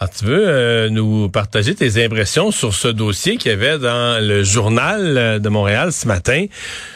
Ah, 0.00 0.06
tu 0.06 0.26
veux 0.26 0.46
euh, 0.46 0.90
nous 0.90 1.28
partager 1.28 1.74
tes 1.74 2.04
impressions 2.04 2.52
sur 2.52 2.72
ce 2.72 2.86
dossier 2.86 3.36
qu'il 3.36 3.50
y 3.50 3.54
avait 3.54 3.80
dans 3.80 4.24
le 4.24 4.44
journal 4.44 5.18
euh, 5.18 5.38
de 5.40 5.48
Montréal 5.48 5.92
ce 5.92 6.06
matin 6.06 6.46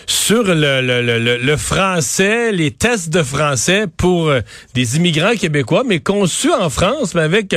sur 0.06 0.44
le, 0.44 0.54
le, 0.54 1.02
le, 1.02 1.36
le 1.36 1.56
français, 1.56 2.52
les 2.52 2.70
tests 2.70 3.10
de 3.10 3.24
français 3.24 3.86
pour 3.96 4.28
euh, 4.28 4.40
des 4.74 4.98
immigrants 4.98 5.34
québécois, 5.34 5.82
mais 5.84 5.98
conçus 5.98 6.52
en 6.52 6.70
France, 6.70 7.16
mais 7.16 7.22
avec 7.22 7.56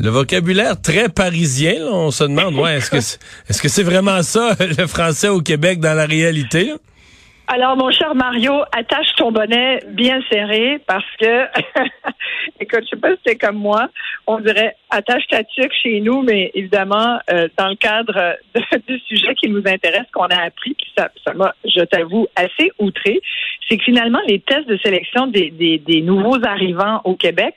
le 0.00 0.10
vocabulaire 0.10 0.80
très 0.80 1.10
parisien. 1.10 1.74
Là, 1.78 1.92
on 1.92 2.10
se 2.10 2.24
demande, 2.24 2.56
ouais, 2.56 2.78
est-ce 2.78 2.90
que 2.90 2.96
est-ce 3.48 3.62
que 3.62 3.68
c'est 3.68 3.84
vraiment 3.84 4.24
ça 4.24 4.56
le 4.78 4.88
français 4.88 5.28
au 5.28 5.42
Québec 5.42 5.78
dans 5.78 5.94
la 5.94 6.06
réalité? 6.06 6.72
Alors, 7.48 7.76
mon 7.76 7.92
cher 7.92 8.12
Mario, 8.16 8.62
attache 8.72 9.14
ton 9.16 9.30
bonnet 9.30 9.78
bien 9.90 10.20
serré 10.28 10.80
parce 10.84 11.04
que, 11.20 11.44
écoute, 12.60 12.80
je 12.82 12.88
sais 12.90 13.00
pas 13.00 13.12
si 13.12 13.20
c'est 13.24 13.36
comme 13.36 13.56
moi, 13.56 13.88
on 14.26 14.40
dirait 14.40 14.74
attache 14.90 15.28
ta 15.28 15.44
tuque 15.44 15.72
chez 15.80 16.00
nous, 16.00 16.22
mais 16.22 16.50
évidemment, 16.54 17.20
euh, 17.30 17.46
dans 17.56 17.68
le 17.68 17.76
cadre 17.76 18.36
du 18.88 18.98
sujet 18.98 19.32
qui 19.36 19.48
nous 19.48 19.62
intéresse, 19.64 20.06
qu'on 20.12 20.24
a 20.24 20.42
appris, 20.42 20.74
puis 20.74 20.90
ça, 20.98 21.08
ça 21.24 21.34
m'a, 21.34 21.54
je 21.64 21.84
t'avoue, 21.84 22.26
assez 22.34 22.72
outré, 22.80 23.20
c'est 23.68 23.76
que 23.76 23.84
finalement, 23.84 24.20
les 24.26 24.40
tests 24.40 24.66
de 24.66 24.78
sélection 24.78 25.28
des, 25.28 26.02
nouveaux 26.02 26.44
arrivants 26.44 27.00
au 27.04 27.14
Québec 27.14 27.54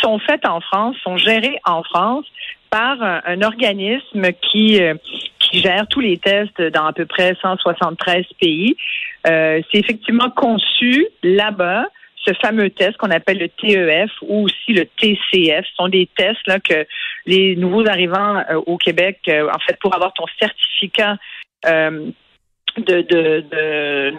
sont 0.00 0.20
faits 0.20 0.46
en 0.46 0.60
France, 0.60 0.96
sont 1.02 1.16
gérés 1.16 1.58
en 1.64 1.82
France 1.82 2.26
par 2.70 3.02
un, 3.02 3.20
un 3.26 3.42
organisme 3.42 4.32
qui, 4.40 4.80
euh, 4.80 4.94
qui 5.38 5.60
gère 5.60 5.86
tous 5.88 6.00
les 6.00 6.16
tests 6.18 6.60
dans 6.60 6.86
à 6.86 6.92
peu 6.92 7.06
près 7.06 7.36
173 7.40 8.24
pays. 8.40 8.76
Euh, 9.26 9.60
c'est 9.70 9.78
effectivement 9.78 10.30
conçu 10.30 11.06
là-bas 11.22 11.86
ce 12.24 12.32
fameux 12.34 12.70
test 12.70 12.96
qu'on 12.98 13.10
appelle 13.10 13.38
le 13.38 13.48
TEF 13.48 14.10
ou 14.22 14.44
aussi 14.44 14.72
le 14.72 14.86
TCF. 14.86 15.66
Ce 15.66 15.74
sont 15.76 15.88
des 15.88 16.08
tests 16.16 16.46
là, 16.46 16.60
que 16.60 16.86
les 17.26 17.56
nouveaux 17.56 17.86
arrivants 17.88 18.42
euh, 18.50 18.60
au 18.66 18.76
Québec, 18.78 19.20
euh, 19.28 19.48
en 19.52 19.58
fait, 19.58 19.78
pour 19.80 19.94
avoir 19.94 20.12
ton 20.14 20.24
certificat 20.38 21.16
euh, 21.66 22.10
de, 22.76 23.02
de, 23.02 23.44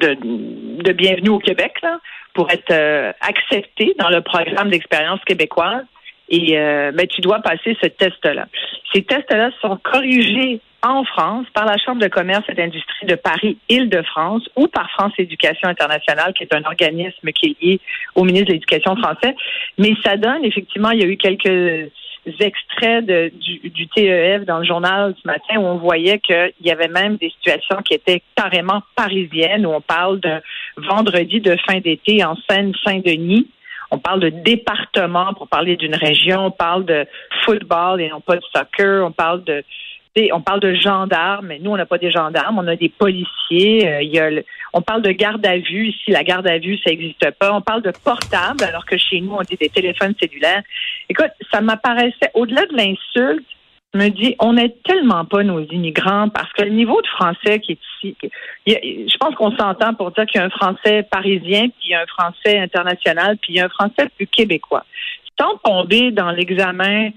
de, 0.02 0.84
de, 0.84 0.92
bienvenue 0.92 1.30
au 1.30 1.40
Québec, 1.40 1.74
là, 1.82 2.00
pour 2.34 2.52
être 2.52 3.14
accepté 3.22 3.96
dans 3.98 4.10
le 4.10 4.22
programme 4.22 4.70
d'expérience 4.70 5.20
québécoise, 5.26 5.86
et 6.30 6.54
ben, 6.56 7.08
tu 7.08 7.22
dois 7.22 7.40
passer 7.40 7.78
ce 7.82 7.88
test-là. 7.88 8.48
Ces 8.94 9.04
tests-là 9.04 9.52
sont 9.62 9.78
corrigés 9.78 10.62
en 10.84 11.04
France 11.06 11.48
par 11.54 11.66
la 11.66 11.78
Chambre 11.78 12.02
de 12.02 12.08
commerce 12.08 12.44
et 12.50 12.54
d'industrie 12.54 13.08
de 13.08 13.16
Paris-Île-de-France 13.16 14.50
ou 14.56 14.68
par 14.68 14.90
France 14.92 15.14
Éducation 15.18 15.70
internationale, 15.70 16.34
qui 16.34 16.44
est 16.44 16.54
un 16.54 16.64
organisme 16.64 17.32
qui 17.32 17.52
est 17.52 17.64
lié 17.64 17.80
au 18.16 18.24
ministre 18.24 18.50
de 18.50 18.54
l'Éducation 18.54 18.96
français. 18.98 19.36
Mais 19.78 19.94
ça 20.04 20.18
donne, 20.18 20.44
effectivement, 20.44 20.92
il 20.92 21.00
y 21.00 21.04
a 21.04 21.08
eu 21.08 21.18
quelques 21.18 21.90
extraits 22.26 23.06
du, 23.06 23.70
du, 23.70 23.88
TEF 23.88 24.46
dans 24.46 24.60
le 24.60 24.66
journal 24.66 25.14
ce 25.22 25.28
matin 25.28 25.58
où 25.58 25.66
on 25.66 25.78
voyait 25.78 26.20
qu'il 26.20 26.54
y 26.62 26.72
avait 26.72 26.88
même 26.88 27.18
des 27.18 27.30
situations 27.30 27.78
qui 27.84 27.94
étaient 27.94 28.22
carrément 28.36 28.82
parisiennes, 28.96 29.66
où 29.66 29.72
on 29.72 29.82
parle 29.82 30.20
de 30.20 30.42
vendredi 30.78 31.42
de 31.42 31.58
fin 31.68 31.80
d'été 31.80 32.24
en 32.24 32.36
Seine-Saint-Denis. 32.50 33.48
On 33.94 34.00
parle 34.00 34.22
de 34.22 34.30
département 34.30 35.36
pour 35.36 35.48
parler 35.48 35.76
d'une 35.76 35.94
région. 35.94 36.48
On 36.48 36.52
parle 36.52 36.84
de 36.84 37.06
football 37.46 38.02
et 38.02 38.10
non 38.10 38.22
pas 38.22 38.38
de 38.38 38.42
soccer. 38.52 39.06
On 39.06 39.12
parle 39.12 39.44
de 39.44 39.64
on 40.32 40.42
parle 40.42 40.60
de 40.60 40.74
gendarmes, 40.74 41.48
mais 41.48 41.60
nous, 41.60 41.72
on 41.72 41.78
n'a 41.78 41.86
pas 41.86 41.98
des 41.98 42.12
gendarmes, 42.12 42.60
on 42.60 42.68
a 42.68 42.76
des 42.76 42.90
policiers. 42.90 43.88
Euh, 43.88 44.42
on 44.74 44.82
parle 44.82 45.04
de 45.04 45.12
garde 45.12 45.46
à 45.46 45.58
vue. 45.58 45.90
Ici, 45.90 46.12
la 46.12 46.24
garde 46.24 46.48
à 46.48 46.58
vue, 46.58 46.78
ça 46.78 46.90
n'existe 46.90 47.32
pas. 47.40 47.54
On 47.54 47.62
parle 47.62 47.84
de 47.84 47.92
portable, 48.04 48.64
alors 48.64 48.86
que 48.86 48.98
chez 48.98 49.22
nous, 49.22 49.34
on 49.34 49.42
dit 49.42 49.58
des 49.58 49.70
téléphones 49.70 50.14
cellulaires. 50.20 50.64
Écoute, 51.10 51.32
ça 51.52 51.62
m'apparaissait, 51.62 52.32
au-delà 52.34 52.66
de 52.66 52.76
l'insulte, 52.76 53.46
me 53.98 54.10
dis, 54.10 54.36
on 54.40 54.54
n'aide 54.54 54.82
tellement 54.84 55.26
pas 55.26 55.44
nos 55.44 55.62
immigrants 55.62 56.30
parce 56.30 56.52
que 56.54 56.64
le 56.64 56.72
niveau 56.72 57.02
de 57.02 57.08
français 57.08 57.60
qui 57.60 57.74
est 57.74 57.80
ici, 58.04 58.18
je 58.68 59.18
pense 59.18 59.36
qu'on 59.36 59.56
s'entend 59.56 59.94
pour 59.94 60.12
dire 60.12 60.26
qu'il 60.26 60.40
y 60.40 60.44
a 60.44 60.48
un 60.48 60.50
français 60.50 61.04
parisien, 61.04 61.70
puis 61.70 61.86
il 61.86 61.92
y 61.92 61.96
a 61.96 62.02
un 62.02 62.08
français 62.08 62.60
international, 62.60 63.38
puis 63.42 63.54
il 63.54 63.58
y 63.58 63.60
a 63.60 63.66
un 63.66 63.70
français 63.70 64.10
plus 64.16 64.28
québécois. 64.28 64.86
Sans 65.40 65.58
tomber 65.58 66.12
dans 66.12 66.32
l'examen 66.32 67.10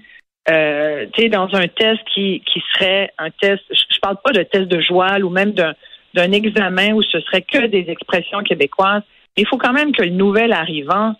euh, 0.49 1.05
tu 1.13 1.23
sais, 1.23 1.29
dans 1.29 1.53
un 1.53 1.67
test 1.67 1.99
qui, 2.13 2.41
qui 2.45 2.63
serait 2.73 3.11
un 3.17 3.29
test, 3.31 3.63
je 3.69 3.99
parle 4.01 4.17
pas 4.23 4.31
de 4.31 4.43
test 4.43 4.67
de 4.67 4.79
joie 4.79 5.17
ou 5.19 5.29
même 5.29 5.51
d'un, 5.51 5.73
d'un 6.13 6.31
examen 6.31 6.93
où 6.93 7.01
ce 7.01 7.19
serait 7.19 7.41
que 7.41 7.65
des 7.67 7.85
expressions 7.89 8.41
québécoises. 8.43 9.03
Il 9.35 9.45
faut 9.45 9.57
quand 9.57 9.73
même 9.73 9.91
que 9.91 10.03
le 10.03 10.11
nouvel 10.11 10.53
arrivant 10.53 11.15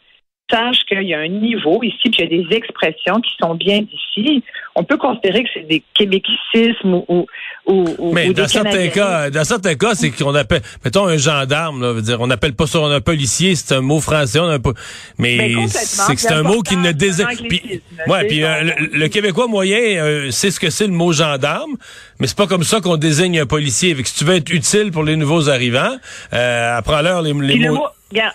sache 0.49 0.79
qu'il 0.87 1.03
y 1.03 1.13
a 1.13 1.19
un 1.19 1.27
niveau 1.27 1.81
ici, 1.83 2.09
puis 2.09 2.19
il 2.19 2.21
y 2.21 2.23
a 2.23 2.43
des 2.43 2.55
expressions 2.55 3.19
qui 3.21 3.31
sont 3.41 3.55
bien 3.55 3.81
d'ici. 3.81 4.43
On 4.75 4.83
peut 4.83 4.97
considérer 4.97 5.43
que 5.43 5.49
c'est 5.53 5.67
des 5.67 5.83
québéquicismes 5.93 7.01
ou, 7.07 7.27
ou, 7.65 7.85
ou 7.97 8.13
Mais 8.13 8.29
ou 8.29 8.33
dans 8.33 8.43
des 8.43 8.49
certains 8.49 8.87
cas, 8.87 9.29
dans 9.29 9.43
certains 9.43 9.75
cas, 9.75 9.95
c'est 9.95 10.11
qu'on 10.11 10.35
appelle, 10.35 10.61
mettons 10.85 11.07
un 11.07 11.17
gendarme, 11.17 11.81
là, 11.81 11.91
veut 11.93 12.01
dire, 12.01 12.21
on 12.21 12.27
n'appelle 12.27 12.53
pas 12.53 12.67
ça 12.67 12.79
un 12.79 13.01
policier, 13.01 13.55
c'est 13.55 13.75
un 13.75 13.81
mot 13.81 13.99
français, 13.99 14.39
on 14.39 14.47
a 14.49 14.59
pas, 14.59 14.73
mais 15.17 15.53
c'est 15.67 16.15
que 16.15 16.21
c'est 16.21 16.31
un 16.33 16.43
mot 16.43 16.61
qui 16.61 16.77
ne 16.77 16.91
désigne. 16.91 17.27
Puis, 17.49 17.81
ouais, 18.07 18.27
puis 18.27 18.43
euh, 18.43 18.63
le, 18.63 18.97
le 18.99 19.07
québécois 19.07 19.47
moyen 19.47 19.79
euh, 19.79 20.31
sait 20.31 20.51
ce 20.51 20.59
que 20.59 20.69
c'est 20.69 20.87
le 20.87 20.93
mot 20.93 21.11
gendarme, 21.11 21.75
mais 22.19 22.27
c'est 22.27 22.37
pas 22.37 22.47
comme 22.47 22.63
ça 22.63 22.79
qu'on 22.81 22.97
désigne 22.97 23.39
un 23.39 23.45
policier. 23.45 23.95
Fait 23.95 24.03
que 24.03 24.09
si 24.09 24.15
tu 24.15 24.25
veux 24.25 24.35
être 24.35 24.51
utile 24.51 24.91
pour 24.91 25.03
les 25.03 25.15
nouveaux 25.15 25.49
arrivants, 25.49 25.97
euh, 26.33 26.77
apprends-leur 26.77 27.21
les, 27.21 27.33
les 27.33 27.55
le 27.55 27.69
mots. 27.69 27.75
mot, 27.75 27.87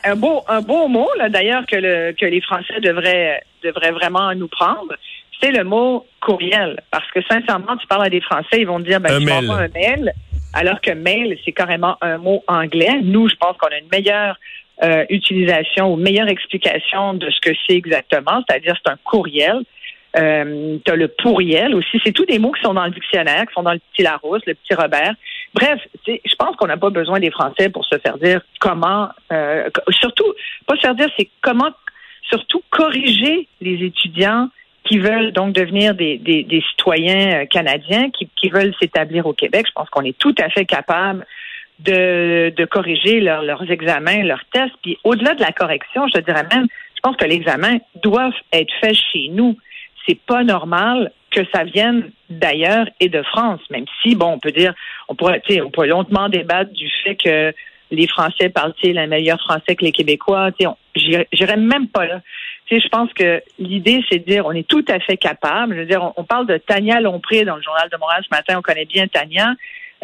un 0.04 0.16
beau, 0.16 0.42
un 0.48 0.60
beau 0.60 0.88
mot, 0.88 1.08
là, 1.18 1.28
d'ailleurs, 1.28 1.64
que, 1.66 1.76
le, 1.76 2.12
que 2.12 2.26
les 2.26 2.40
Français 2.40 2.80
devraient, 2.80 3.42
devraient 3.62 3.92
vraiment 3.92 4.34
nous 4.34 4.48
prendre, 4.48 4.92
c'est 5.40 5.50
le 5.50 5.64
mot 5.64 6.06
courriel. 6.20 6.80
Parce 6.90 7.10
que, 7.10 7.20
sincèrement, 7.22 7.76
tu 7.76 7.86
parles 7.86 8.06
à 8.06 8.10
des 8.10 8.20
Français, 8.20 8.60
ils 8.60 8.66
vont 8.66 8.78
te 8.78 8.84
dire, 8.84 9.00
ben, 9.00 9.14
Un 9.14 9.18
tu 9.18 9.24
mail. 9.24 9.50
un 9.50 9.68
mail, 9.68 10.12
alors 10.54 10.80
que 10.80 10.92
mail, 10.92 11.38
c'est 11.44 11.52
carrément 11.52 11.96
un 12.00 12.18
mot 12.18 12.44
anglais. 12.46 13.00
Nous, 13.02 13.28
je 13.28 13.34
pense 13.36 13.56
qu'on 13.56 13.68
a 13.68 13.78
une 13.78 13.88
meilleure 13.90 14.36
euh, 14.82 15.04
utilisation 15.10 15.92
ou 15.92 15.96
meilleure 15.96 16.28
explication 16.28 17.14
de 17.14 17.30
ce 17.30 17.40
que 17.40 17.54
c'est 17.66 17.76
exactement, 17.76 18.42
c'est-à-dire 18.48 18.74
c'est 18.84 18.92
un 18.92 18.98
courriel. 19.04 19.62
Euh, 20.16 20.76
tu 20.84 20.92
as 20.92 20.96
le 20.96 21.08
pourriel 21.08 21.74
aussi. 21.74 22.00
C'est 22.04 22.12
tous 22.12 22.26
des 22.26 22.38
mots 22.38 22.52
qui 22.52 22.60
sont 22.62 22.74
dans 22.74 22.84
le 22.84 22.90
dictionnaire, 22.90 23.46
qui 23.46 23.54
sont 23.54 23.62
dans 23.62 23.72
le 23.72 23.80
petit 23.92 24.02
Larousse, 24.02 24.42
le 24.46 24.54
petit 24.54 24.74
Robert. 24.74 25.14
Bref, 25.54 25.80
je 26.06 26.34
pense 26.38 26.56
qu'on 26.56 26.66
n'a 26.66 26.76
pas 26.76 26.90
besoin 26.90 27.20
des 27.20 27.30
Français 27.30 27.68
pour 27.68 27.84
se 27.84 27.98
faire 27.98 28.16
dire 28.18 28.40
comment, 28.58 29.08
euh, 29.32 29.68
surtout, 29.90 30.32
pas 30.66 30.76
se 30.76 30.80
faire 30.80 30.94
dire, 30.94 31.08
c'est 31.18 31.28
comment, 31.42 31.70
surtout 32.22 32.62
corriger 32.70 33.48
les 33.60 33.84
étudiants 33.84 34.48
qui 34.84 34.98
veulent 34.98 35.32
donc 35.32 35.52
devenir 35.54 35.94
des, 35.94 36.18
des, 36.18 36.42
des 36.42 36.62
citoyens 36.70 37.42
euh, 37.42 37.46
canadiens, 37.46 38.10
qui, 38.10 38.28
qui 38.34 38.48
veulent 38.48 38.74
s'établir 38.80 39.26
au 39.26 39.32
Québec. 39.32 39.66
Je 39.68 39.72
pense 39.72 39.90
qu'on 39.90 40.04
est 40.04 40.18
tout 40.18 40.34
à 40.38 40.48
fait 40.48 40.64
capable 40.64 41.26
de, 41.78 42.52
de 42.56 42.64
corriger 42.64 43.20
leur- 43.20 43.42
leurs 43.42 43.70
examens, 43.70 44.22
leurs 44.22 44.44
tests. 44.52 44.74
Puis 44.82 44.98
au-delà 45.04 45.34
de 45.34 45.40
la 45.40 45.52
correction, 45.52 46.06
je 46.08 46.14
te 46.18 46.24
dirais 46.24 46.46
même, 46.52 46.66
je 46.96 47.00
pense 47.02 47.16
que 47.16 47.24
l'examen 47.26 47.78
doivent 48.02 48.32
être 48.52 48.72
faits 48.80 48.96
chez 49.12 49.28
nous. 49.30 49.56
C'est 50.06 50.18
pas 50.18 50.42
normal 50.44 51.12
que 51.32 51.40
ça 51.52 51.64
vienne 51.64 52.10
d'ailleurs 52.30 52.86
et 53.00 53.08
de 53.08 53.22
France, 53.22 53.60
même 53.70 53.86
si, 54.02 54.14
bon, 54.14 54.32
on 54.32 54.38
peut 54.38 54.52
dire, 54.52 54.74
on 55.08 55.14
pourrait, 55.14 55.42
on 55.64 55.70
pourrait 55.70 55.88
longuement 55.88 56.28
débattre 56.28 56.72
du 56.72 56.88
fait 57.02 57.16
que 57.16 57.52
les 57.90 58.08
Français 58.08 58.48
parlent-ils 58.48 58.98
un 58.98 59.06
meilleur 59.06 59.38
français 59.40 59.76
que 59.76 59.84
les 59.84 59.92
Québécois. 59.92 60.50
J'irais 60.96 61.56
même 61.56 61.88
pas 61.88 62.06
là. 62.06 62.20
Je 62.70 62.88
pense 62.88 63.12
que 63.12 63.42
l'idée, 63.58 64.02
c'est 64.10 64.20
de 64.20 64.24
dire, 64.24 64.46
on 64.46 64.52
est 64.52 64.66
tout 64.66 64.84
à 64.88 64.98
fait 64.98 65.18
capable. 65.18 65.74
Je 65.74 65.80
veux 65.80 65.86
dire, 65.86 66.12
on, 66.16 66.24
parle 66.24 66.46
de 66.46 66.56
Tania 66.56 67.00
Lompré 67.00 67.44
dans 67.44 67.56
le 67.56 67.62
Journal 67.62 67.88
de 67.90 67.96
Montréal 67.98 68.22
ce 68.24 68.34
matin. 68.34 68.54
On 68.58 68.62
connaît 68.62 68.86
bien 68.86 69.06
Tania, 69.08 69.52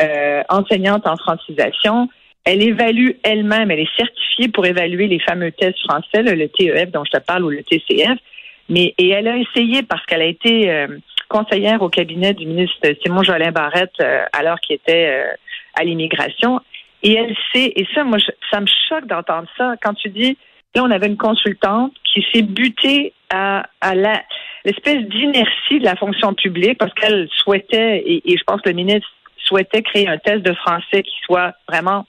euh, 0.02 0.42
enseignante 0.50 1.06
en 1.06 1.16
francisation. 1.16 2.10
Elle 2.44 2.62
évalue 2.62 3.12
elle-même, 3.22 3.70
elle 3.70 3.80
est 3.80 3.96
certifiée 3.96 4.48
pour 4.48 4.66
évaluer 4.66 5.06
les 5.06 5.18
fameux 5.18 5.50
tests 5.52 5.80
français, 5.80 6.22
là, 6.22 6.34
le 6.34 6.48
TEF 6.48 6.90
dont 6.90 7.04
je 7.04 7.18
te 7.18 7.22
parle 7.24 7.44
ou 7.44 7.50
le 7.50 7.62
TCF. 7.62 8.18
Mais 8.68 8.94
et 8.98 9.08
elle 9.08 9.28
a 9.28 9.36
essayé 9.36 9.82
parce 9.82 10.04
qu'elle 10.04 10.22
a 10.22 10.26
été 10.26 10.70
euh, 10.70 10.88
conseillère 11.28 11.82
au 11.82 11.88
cabinet 11.88 12.34
du 12.34 12.46
ministre 12.46 12.76
Simon 13.04 13.22
Jolin 13.22 13.52
Barrette 13.52 13.92
euh, 14.00 14.24
alors 14.32 14.58
qu'il 14.60 14.76
était 14.76 15.08
euh, 15.08 15.32
à 15.74 15.84
l'immigration. 15.84 16.60
Et 17.02 17.14
elle 17.14 17.36
sait, 17.52 17.72
et 17.76 17.86
ça, 17.94 18.02
moi, 18.04 18.18
je- 18.18 18.32
ça 18.50 18.60
me 18.60 18.66
choque 18.88 19.06
d'entendre 19.06 19.48
ça. 19.56 19.74
Quand 19.82 19.94
tu 19.94 20.08
dis, 20.08 20.36
là, 20.74 20.82
on 20.84 20.90
avait 20.90 21.06
une 21.06 21.16
consultante 21.16 21.92
qui 22.12 22.24
s'est 22.32 22.42
butée 22.42 23.12
à, 23.30 23.66
à 23.80 23.94
la 23.94 24.22
l'espèce 24.64 25.02
d'inertie 25.04 25.78
de 25.78 25.84
la 25.84 25.94
fonction 25.96 26.34
publique 26.34 26.76
parce 26.78 26.92
qu'elle 26.94 27.28
souhaitait, 27.32 28.02
et, 28.04 28.22
je 28.36 28.42
pense 28.44 28.60
que 28.60 28.68
le 28.68 28.74
ministre 28.74 29.08
souhaitait 29.38 29.82
créer 29.82 30.08
un 30.08 30.18
test 30.18 30.42
de 30.42 30.52
français 30.52 31.02
qui 31.02 31.14
soit 31.24 31.54
vraiment 31.68 32.04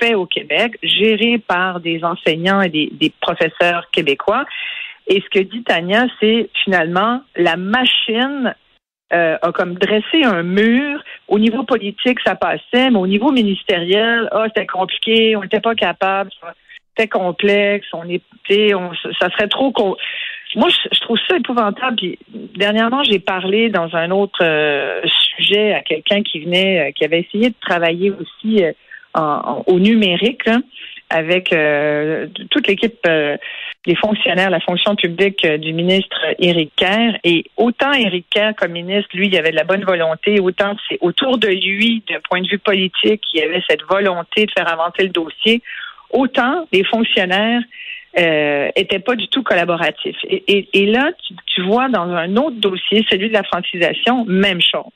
fait 0.00 0.14
au 0.14 0.26
Québec, 0.26 0.72
géré 0.82 1.38
par 1.38 1.80
des 1.80 2.02
enseignants 2.04 2.60
et 2.60 2.68
des, 2.68 2.88
des 2.92 3.12
professeurs 3.20 3.88
québécois. 3.92 4.44
Et 5.06 5.20
ce 5.20 5.28
que 5.30 5.44
dit 5.44 5.62
Tania, 5.64 6.06
c'est 6.20 6.48
finalement 6.64 7.20
la 7.36 7.56
machine 7.56 8.54
euh, 9.12 9.36
a 9.42 9.52
comme 9.52 9.74
dressé 9.74 10.24
un 10.24 10.42
mur. 10.42 11.02
Au 11.28 11.38
niveau 11.38 11.64
politique, 11.64 12.18
ça 12.24 12.34
passait, 12.34 12.90
mais 12.90 12.98
au 12.98 13.06
niveau 13.06 13.30
ministériel, 13.30 14.28
ah, 14.32 14.44
c'était 14.46 14.66
compliqué, 14.66 15.36
on 15.36 15.42
n'était 15.42 15.60
pas 15.60 15.74
capable, 15.74 16.30
c'était 16.88 17.08
complexe, 17.08 17.86
on 17.92 18.08
était, 18.08 18.72
ça 19.20 19.28
serait 19.30 19.48
trop. 19.48 19.72
Moi, 20.56 20.68
je, 20.70 21.00
trouve 21.00 21.18
ça 21.28 21.36
épouvantable. 21.36 21.96
Puis, 21.96 22.18
dernièrement, 22.56 23.02
j'ai 23.04 23.18
parlé 23.18 23.68
dans 23.68 23.94
un 23.94 24.10
autre 24.10 24.42
euh, 24.42 25.02
sujet 25.36 25.74
à 25.74 25.82
quelqu'un 25.82 26.22
qui 26.22 26.40
venait, 26.40 26.88
euh, 26.88 26.92
qui 26.92 27.04
avait 27.04 27.20
essayé 27.20 27.50
de 27.50 27.54
travailler 27.60 28.10
aussi 28.10 28.62
en, 29.14 29.62
au 29.66 29.78
numérique 29.78 30.48
avec 31.12 31.52
euh, 31.52 32.26
toute 32.50 32.66
l'équipe 32.66 32.98
euh, 33.06 33.36
des 33.86 33.94
fonctionnaires, 33.94 34.50
la 34.50 34.60
fonction 34.60 34.96
publique 34.96 35.44
euh, 35.44 35.58
du 35.58 35.72
ministre 35.72 36.16
Éric 36.38 36.72
Kerr. 36.76 37.18
Et 37.22 37.44
autant 37.56 37.92
Éric 37.92 38.26
Kerr 38.30 38.52
comme 38.56 38.72
ministre, 38.72 39.10
lui, 39.12 39.28
il 39.28 39.36
avait 39.36 39.50
de 39.50 39.56
la 39.56 39.64
bonne 39.64 39.84
volonté, 39.84 40.40
autant 40.40 40.74
c'est 40.88 40.98
autour 41.02 41.36
de 41.36 41.48
lui, 41.48 42.02
d'un 42.08 42.20
point 42.28 42.40
de 42.40 42.48
vue 42.48 42.58
politique, 42.58 43.22
il 43.34 43.40
y 43.40 43.42
avait 43.42 43.62
cette 43.68 43.82
volonté 43.82 44.46
de 44.46 44.50
faire 44.56 44.72
avancer 44.72 45.02
le 45.02 45.10
dossier, 45.10 45.62
autant 46.10 46.66
les 46.72 46.84
fonctionnaires 46.84 47.62
euh, 48.18 48.70
étaient 48.74 48.98
pas 48.98 49.14
du 49.14 49.28
tout 49.28 49.42
collaboratifs. 49.42 50.18
Et, 50.28 50.68
et, 50.72 50.86
là, 50.86 51.10
tu, 51.26 51.34
tu, 51.46 51.62
vois 51.62 51.88
dans 51.88 52.08
un 52.08 52.36
autre 52.36 52.56
dossier, 52.56 53.04
celui 53.10 53.28
de 53.28 53.34
la 53.34 53.42
francisation, 53.42 54.24
même 54.26 54.60
chose 54.60 54.90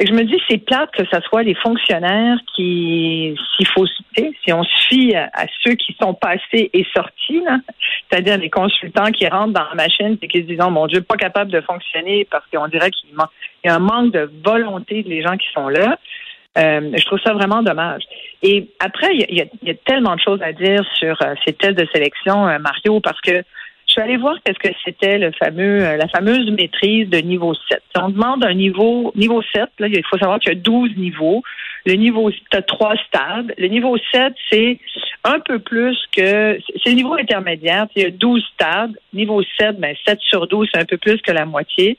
je 0.00 0.12
me 0.12 0.22
dis, 0.22 0.40
c'est 0.48 0.58
plate 0.58 0.90
que 0.92 1.04
ce 1.12 1.20
soit 1.22 1.42
les 1.42 1.54
fonctionnaires 1.54 2.38
qui, 2.54 3.34
s'il 3.56 3.66
faut, 3.66 3.86
si 4.16 4.52
on 4.52 4.62
fie 4.88 5.14
à, 5.16 5.46
ceux 5.64 5.74
qui 5.74 5.96
sont 6.00 6.14
passés 6.14 6.70
et 6.72 6.86
sortis, 6.94 7.42
c'est-à-dire 8.08 8.38
les 8.38 8.50
consultants 8.50 9.10
qui 9.10 9.26
rentrent 9.26 9.54
dans 9.54 9.68
la 9.68 9.74
machine 9.74 10.16
et 10.22 10.28
qui 10.28 10.38
se 10.38 10.44
disent, 10.44 10.60
oh 10.64 10.70
mon 10.70 10.86
Dieu, 10.86 11.00
pas 11.00 11.16
capable 11.16 11.50
de 11.50 11.60
fonctionner 11.60 12.26
parce 12.30 12.44
qu'on 12.52 12.68
dirait 12.68 12.90
qu'il 12.90 13.10
y 13.64 13.68
a 13.68 13.74
un 13.74 13.80
manque 13.80 14.12
de 14.12 14.30
volonté 14.44 15.02
des 15.02 15.22
gens 15.22 15.36
qui 15.36 15.48
sont 15.52 15.68
là. 15.68 15.98
Euh, 16.56 16.90
je 16.96 17.04
trouve 17.04 17.20
ça 17.20 17.32
vraiment 17.32 17.62
dommage. 17.62 18.02
Et 18.42 18.70
après, 18.80 19.08
il 19.14 19.36
y 19.36 19.42
a, 19.42 19.44
y 19.62 19.70
a, 19.70 19.74
tellement 19.84 20.14
de 20.14 20.20
choses 20.20 20.42
à 20.42 20.52
dire 20.52 20.82
sur 20.94 21.16
euh, 21.22 21.34
ces 21.44 21.52
tests 21.52 21.78
de 21.78 21.86
sélection, 21.92 22.48
euh, 22.48 22.58
Mario, 22.58 23.00
parce 23.00 23.20
que 23.20 23.42
suis 23.98 24.08
allée 24.08 24.16
voir 24.16 24.36
qu'est-ce 24.44 24.58
que 24.58 24.74
c'était 24.84 25.18
le 25.18 25.32
fameux, 25.32 25.84
euh, 25.84 25.96
la 25.96 26.06
fameuse 26.08 26.48
maîtrise 26.52 27.08
de 27.08 27.18
niveau 27.18 27.54
7. 27.54 27.82
On 27.96 28.10
demande 28.10 28.44
un 28.44 28.54
niveau, 28.54 29.12
niveau 29.16 29.42
7, 29.42 29.68
là, 29.80 29.88
il 29.88 30.04
faut 30.08 30.18
savoir 30.18 30.38
qu'il 30.38 30.52
y 30.52 30.56
a 30.56 30.58
12 30.58 30.96
niveaux. 30.96 31.42
Le 31.84 31.94
niveau, 31.94 32.30
tu 32.30 32.38
as 32.52 32.62
trois 32.62 32.94
stades. 33.08 33.52
Le 33.58 33.66
niveau 33.66 33.96
7, 34.12 34.34
c'est 34.50 34.78
un 35.24 35.40
peu 35.40 35.58
plus 35.58 35.98
que, 36.16 36.58
c'est 36.82 36.90
le 36.90 36.96
niveau 36.96 37.14
intermédiaire. 37.14 37.86
Il 37.96 38.02
y 38.02 38.06
a 38.06 38.10
12 38.10 38.44
stades. 38.54 38.96
Niveau 39.12 39.42
7, 39.58 39.80
ben, 39.80 39.96
7 40.06 40.20
sur 40.20 40.46
12, 40.46 40.68
c'est 40.72 40.80
un 40.80 40.84
peu 40.84 40.96
plus 40.96 41.20
que 41.20 41.32
la 41.32 41.44
moitié. 41.44 41.98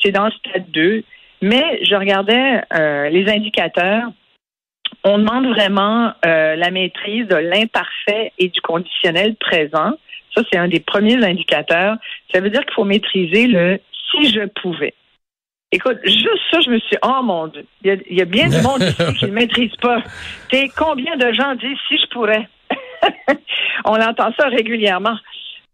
C'est 0.00 0.12
dans 0.12 0.26
le 0.26 0.32
stade 0.32 0.70
2. 0.70 1.02
Mais 1.42 1.80
je 1.82 1.96
regardais 1.96 2.60
euh, 2.74 3.08
les 3.08 3.28
indicateurs. 3.28 4.04
On 5.04 5.18
demande 5.18 5.46
vraiment 5.46 6.12
euh, 6.26 6.56
la 6.56 6.70
maîtrise 6.70 7.26
de 7.26 7.36
l'imparfait 7.36 8.32
et 8.38 8.48
du 8.48 8.60
conditionnel 8.60 9.34
présent. 9.36 9.92
Ça, 10.34 10.42
c'est 10.52 10.58
un 10.58 10.68
des 10.68 10.80
premiers 10.80 11.24
indicateurs. 11.24 11.96
Ça 12.32 12.40
veut 12.40 12.50
dire 12.50 12.64
qu'il 12.64 12.74
faut 12.74 12.84
maîtriser 12.84 13.46
le 13.46 13.80
si 14.10 14.30
je 14.30 14.46
pouvais. 14.60 14.94
Écoute, 15.72 15.98
juste 16.04 16.40
ça, 16.50 16.60
je 16.60 16.70
me 16.70 16.78
suis 16.80 16.96
oh 17.02 17.22
mon 17.22 17.46
Dieu, 17.46 17.64
il 17.84 18.16
y 18.16 18.20
a, 18.20 18.24
bien 18.24 18.48
du 18.48 18.60
monde 18.60 18.82
ici 18.82 19.14
qui 19.18 19.26
ne 19.26 19.30
maîtrise 19.40 19.74
pas. 19.76 20.02
T'es 20.48 20.68
combien 20.76 21.16
de 21.16 21.32
gens 21.32 21.54
disent 21.54 21.78
si 21.88 21.96
je 21.96 22.08
pourrais? 22.08 22.48
on 23.84 23.94
entend 23.94 24.32
ça 24.38 24.48
régulièrement. 24.48 25.16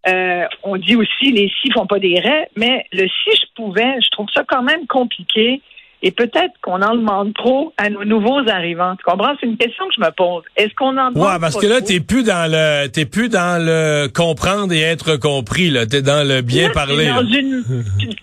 Euh, 0.07 0.45
on 0.63 0.77
dit 0.77 0.97
aussi 0.97 1.33
les 1.33 1.51
si 1.61 1.73
font 1.73 1.87
pas 1.87 1.99
des 1.99 2.21
raies, 2.21 2.49
mais 2.57 2.85
le 2.93 3.09
si 3.09 3.37
je 3.37 3.47
pouvais, 3.55 3.97
je 4.03 4.11
trouve 4.11 4.29
ça 4.35 4.45
quand 4.47 4.63
même 4.63 4.87
compliqué 4.87 5.63
et 6.03 6.11
peut-être 6.11 6.53
qu'on 6.63 6.83
en 6.83 6.95
demande 6.95 7.35
trop 7.35 7.73
à 7.79 7.89
nos 7.89 8.05
nouveaux 8.05 8.47
arrivants. 8.49 8.97
Tu 8.97 9.05
comprends? 9.05 9.35
C'est 9.41 9.47
une 9.47 9.57
question 9.57 9.87
que 9.89 9.95
je 9.97 10.01
me 10.01 10.11
pose. 10.11 10.43
Est-ce 10.57 10.75
qu'on 10.75 10.97
en 10.97 11.11
demande 11.11 11.17
Ouais, 11.17 11.41
parce 11.41 11.57
que 11.57 11.67
là, 11.67 11.81
t'es 11.81 12.01
plus 12.01 12.23
dans 12.23 12.51
le, 12.51 12.89
t'es 12.89 13.07
plus 13.07 13.29
dans 13.29 13.63
le 13.65 14.09
comprendre 14.09 14.73
et 14.73 14.81
être 14.81 15.17
compris, 15.17 15.71
là. 15.71 15.87
T'es 15.87 16.03
dans 16.03 16.27
le 16.27 16.43
bien 16.43 16.71
parler. 16.71 17.07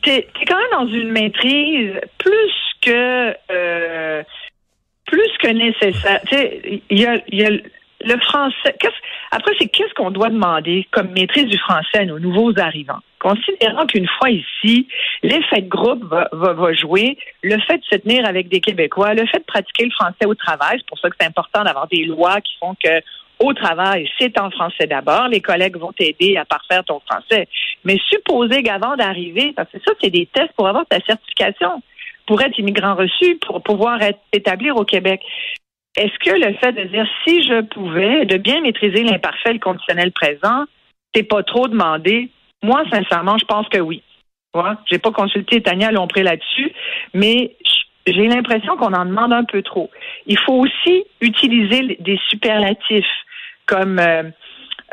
T'es, 0.03 0.27
t'es 0.37 0.45
quand 0.45 0.57
même 0.57 0.87
dans 0.87 0.93
une 0.93 1.11
maîtrise 1.11 1.93
plus 2.17 2.53
que, 2.81 3.33
euh, 3.51 4.23
plus 5.05 5.31
que 5.41 5.47
nécessaire. 5.47 6.19
Tu 6.27 6.35
sais, 6.35 6.81
il 6.89 6.99
y 6.99 7.05
a, 7.05 7.17
y 7.31 7.45
a 7.45 7.49
le 7.49 8.19
français. 8.19 8.75
Après, 9.31 9.51
c'est 9.59 9.67
qu'est-ce 9.67 9.93
qu'on 9.93 10.11
doit 10.11 10.29
demander 10.29 10.87
comme 10.91 11.11
maîtrise 11.11 11.45
du 11.45 11.57
français 11.57 11.99
à 11.99 12.05
nos 12.05 12.19
nouveaux 12.19 12.51
arrivants? 12.59 12.99
Considérant 13.23 13.85
qu'une 13.85 14.07
fois 14.19 14.29
ici, 14.29 14.85
l'effet 15.21 15.61
de 15.61 15.69
groupe 15.69 16.03
va, 16.03 16.73
jouer, 16.73 17.17
le 17.41 17.57
fait 17.61 17.77
de 17.77 17.83
se 17.89 17.95
tenir 17.95 18.25
avec 18.27 18.49
des 18.49 18.59
Québécois, 18.59 19.13
le 19.13 19.25
fait 19.25 19.39
de 19.39 19.45
pratiquer 19.45 19.85
le 19.85 19.91
français 19.91 20.25
au 20.25 20.35
travail, 20.35 20.77
c'est 20.77 20.87
pour 20.87 20.99
ça 20.99 21.09
que 21.09 21.15
c'est 21.17 21.27
important 21.27 21.63
d'avoir 21.63 21.87
des 21.87 22.03
lois 22.03 22.41
qui 22.41 22.53
font 22.59 22.75
que 22.83 23.01
au 23.39 23.53
travail, 23.53 24.09
c'est 24.19 24.37
en 24.39 24.51
français 24.51 24.87
d'abord. 24.87 25.29
Les 25.29 25.39
collègues 25.39 25.77
vont 25.77 25.93
t'aider 25.93 26.35
à 26.35 26.43
parfaire 26.43 26.83
ton 26.83 26.99
français. 26.99 27.47
Mais 27.85 27.97
supposer 28.09 28.61
qu'avant 28.61 28.95
d'arriver, 28.97 29.53
parce 29.55 29.69
que 29.71 29.79
ça, 29.85 29.93
c'est 30.01 30.09
des 30.09 30.25
tests 30.25 30.53
pour 30.57 30.67
avoir 30.67 30.85
ta 30.85 30.99
certification, 30.99 31.81
pour 32.27 32.41
être 32.41 32.57
immigrant 32.59 32.95
reçu, 32.95 33.37
pour 33.37 33.63
pouvoir 33.63 34.01
être 34.01 34.19
établir 34.33 34.75
au 34.75 34.83
Québec. 34.83 35.21
Est-ce 35.95 36.17
que 36.19 36.37
le 36.37 36.53
fait 36.55 36.73
de 36.73 36.83
dire 36.89 37.07
si 37.25 37.41
je 37.43 37.61
pouvais, 37.61 38.25
de 38.25 38.35
bien 38.35 38.59
maîtriser 38.61 39.03
l'imparfait, 39.03 39.53
le 39.53 39.59
conditionnel 39.59 40.11
présent, 40.11 40.65
c'est 41.15 41.23
pas 41.23 41.43
trop 41.43 41.69
demandé? 41.69 42.29
Moi, 42.63 42.83
sincèrement, 42.89 43.37
je 43.37 43.45
pense 43.45 43.67
que 43.67 43.79
oui. 43.79 44.01
Moi, 44.55 44.77
j'ai 44.89 44.97
pas 44.97 45.11
consulté 45.11 45.61
Tania 45.61 45.91
Lompré 45.91 46.23
là-dessus, 46.23 46.71
mais 47.13 47.55
j'ai 48.07 48.27
l'impression 48.27 48.77
qu'on 48.77 48.93
en 48.93 49.05
demande 49.05 49.33
un 49.33 49.43
peu 49.43 49.61
trop. 49.61 49.89
Il 50.25 50.37
faut 50.39 50.53
aussi 50.53 51.03
utiliser 51.21 51.97
des 51.99 52.19
superlatifs 52.29 53.05
comme 53.65 53.99
euh, 53.99 54.23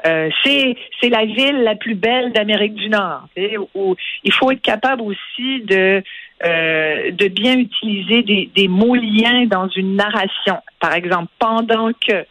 euh, 0.06 0.31
c'est 0.43 0.76
c'est 1.00 1.11
la 1.11 1.25
ville 1.26 1.62
la 1.62 1.75
plus 1.75 1.94
belle 1.94 2.32
d'Amérique 2.32 2.75
du 2.75 2.88
Nord. 2.88 3.28
Il 3.37 4.32
faut 4.32 4.50
être 4.50 4.62
capable 4.62 5.02
aussi 5.02 5.61
de 5.62 6.02
euh, 6.44 7.11
de 7.11 7.28
bien 7.28 7.58
utiliser 7.58 8.23
des, 8.23 8.50
des 8.55 8.69
mots 8.69 8.94
liens 8.94 9.44
dans 9.46 9.69
une 9.69 9.96
narration. 9.96 10.58
Par 10.81 10.94
exemple, 10.94 11.31
pendant 11.38 11.90
que, 11.93 12.25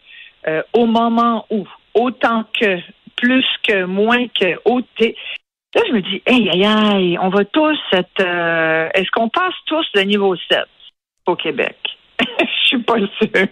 au 0.72 0.86
moment 0.86 1.46
où, 1.50 1.64
autant 1.94 2.44
que, 2.58 2.80
plus 3.20 3.46
que, 3.62 3.84
moins 3.84 4.26
que, 4.28 4.58
ôté. 4.64 5.16
Là, 5.74 5.82
je 5.86 5.92
me 5.92 6.00
dis, 6.00 6.22
hey, 6.26 6.50
aïe, 6.50 6.64
aïe, 6.64 7.18
on 7.20 7.28
va 7.28 7.44
tous 7.44 7.78
être. 7.92 8.20
Est-ce 8.94 9.10
qu'on 9.12 9.28
passe 9.28 9.54
tous 9.66 9.86
le 9.94 10.02
niveau 10.02 10.34
7 10.50 10.64
au 11.26 11.36
Québec? 11.36 11.76
je 12.40 12.66
suis 12.66 12.82
pas 12.82 12.98
sûre. 12.98 13.46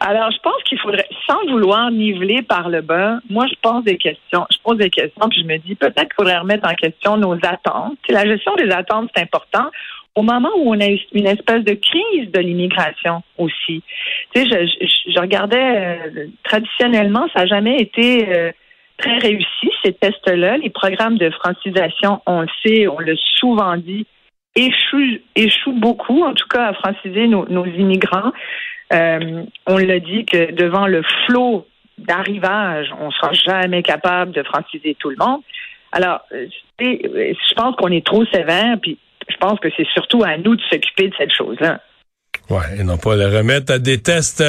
Alors, 0.00 0.30
je 0.30 0.38
pense 0.42 0.62
qu'il 0.64 0.78
faudrait, 0.78 1.08
sans 1.26 1.44
vouloir 1.48 1.90
niveler 1.90 2.42
par 2.42 2.68
le 2.68 2.80
bas, 2.80 3.18
moi, 3.30 3.46
je 3.46 3.54
pose 3.62 3.84
des 3.84 3.96
questions. 3.96 4.46
Je 4.50 4.58
pose 4.62 4.78
des 4.78 4.90
questions, 4.90 5.28
puis 5.28 5.42
je 5.42 5.46
me 5.46 5.58
dis 5.58 5.74
peut-être 5.74 6.02
qu'il 6.02 6.14
faudrait 6.16 6.38
remettre 6.38 6.68
en 6.68 6.74
question 6.74 7.16
nos 7.16 7.34
attentes. 7.34 7.98
la 8.08 8.24
gestion 8.24 8.54
des 8.56 8.70
attentes, 8.70 9.10
c'est 9.14 9.22
important. 9.22 9.70
Au 10.14 10.22
moment 10.22 10.50
où 10.56 10.72
on 10.72 10.80
a 10.80 10.86
une 11.12 11.26
espèce 11.26 11.64
de 11.64 11.74
crise 11.74 12.30
de 12.30 12.38
l'immigration 12.38 13.22
aussi. 13.36 13.82
Tu 14.32 14.42
sais, 14.42 14.46
je, 14.46 14.86
je, 15.12 15.20
regardais 15.20 15.56
euh, 15.58 16.26
traditionnellement, 16.44 17.26
ça 17.34 17.40
n'a 17.40 17.46
jamais 17.46 17.78
été 17.78 18.28
euh, 18.28 18.52
très 18.98 19.18
réussi 19.18 19.70
ces 19.82 19.92
tests-là. 19.92 20.58
Les 20.58 20.70
programmes 20.70 21.18
de 21.18 21.30
francisation, 21.30 22.20
on 22.26 22.42
le 22.42 22.48
sait, 22.64 22.86
on 22.88 22.98
l'a 22.98 23.14
souvent 23.38 23.76
dit, 23.76 24.06
échouent, 24.54 25.80
beaucoup, 25.80 26.22
en 26.22 26.34
tout 26.34 26.48
cas 26.48 26.68
à 26.68 26.74
franciser 26.74 27.26
nos, 27.26 27.66
immigrants. 27.66 28.32
Euh, 28.92 29.44
on 29.66 29.78
l'a 29.78 29.98
dit 29.98 30.24
que 30.24 30.52
devant 30.52 30.86
le 30.86 31.02
flot 31.26 31.66
d'arrivage, 31.98 32.88
on 33.00 33.06
ne 33.06 33.12
sera 33.12 33.32
jamais 33.32 33.82
capable 33.82 34.32
de 34.32 34.42
franciser 34.42 34.96
tout 34.98 35.10
le 35.10 35.16
monde. 35.18 35.40
Alors, 35.92 36.20
euh, 36.32 36.46
je 36.80 37.54
pense 37.54 37.76
qu'on 37.76 37.88
est 37.88 38.04
trop 38.04 38.24
sévère, 38.26 38.76
puis 38.80 38.98
je 39.28 39.36
pense 39.36 39.58
que 39.60 39.68
c'est 39.76 39.86
surtout 39.94 40.22
à 40.24 40.36
nous 40.36 40.56
de 40.56 40.62
s'occuper 40.70 41.08
de 41.08 41.14
cette 41.16 41.32
chose-là. 41.32 41.80
Oui, 42.50 42.62
et 42.78 42.84
non 42.84 42.98
pas 42.98 43.16
le 43.16 43.26
remettre 43.26 43.72
à 43.72 43.78
des 43.78 44.02
tests 44.02 44.42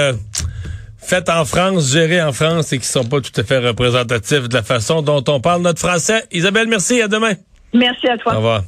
faits 1.06 1.30
en 1.30 1.46
France, 1.46 1.92
gérés 1.92 2.22
en 2.22 2.34
France 2.34 2.74
et 2.74 2.80
qui 2.80 2.88
sont 2.88 3.06
pas 3.06 3.22
tout 3.22 3.32
à 3.40 3.44
fait 3.44 3.60
représentatifs 3.60 4.50
de 4.50 4.54
la 4.54 4.64
façon 4.64 5.02
dont 5.02 5.24
on 5.28 5.40
parle 5.40 5.62
notre 5.62 5.80
français. 5.80 6.24
Isabelle, 6.32 6.68
merci, 6.68 7.02
à 7.02 7.08
demain. 7.08 7.34
Merci 7.74 8.08
à 8.08 8.18
toi. 8.18 8.34
Au 8.34 8.38
revoir. 8.38 8.64